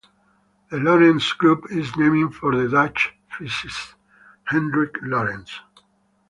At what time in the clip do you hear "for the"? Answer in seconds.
2.33-2.67